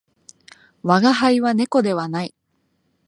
[0.81, 2.33] 我が輩は猫ではない